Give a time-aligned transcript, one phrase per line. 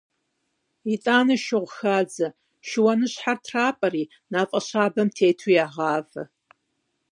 [0.93, 2.27] ИтӀанэ шыгъу хадзэ,
[2.67, 6.23] шыуаныщхьэр трапӀэри, мафӀэ щабэм тету ягъавэ.